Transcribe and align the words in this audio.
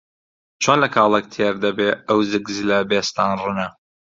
چۆن 0.63 0.77
لە 0.83 0.87
کاڵەک 0.95 1.25
تێر 1.33 1.53
دەبێ 1.65 1.89
ئەو 2.07 2.19
زگ 2.31 2.45
زلە 2.57 2.77
بێستان 2.89 3.31
ڕنە؟ 3.43 3.67